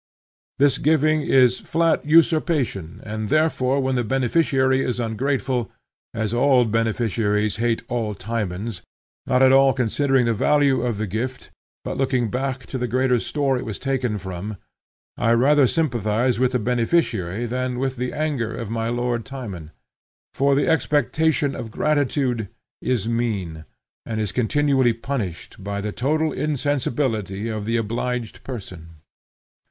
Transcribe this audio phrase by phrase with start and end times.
[0.57, 5.69] This giving is flat usurpation, and therefore when the beneficiary is ungrateful,
[6.11, 8.81] as all beneficiaries hate all Timons,
[9.27, 11.51] not at all considering the value of the gift
[11.83, 14.57] but looking back to the greater store it was taken from,
[15.17, 19.69] I rather sympathize with the beneficiary than with the anger of my lord Timon.
[20.33, 22.49] For the expectation of gratitude
[22.81, 23.65] is mean,
[24.07, 28.95] and is continually punished by the total insensibility of the obliged person.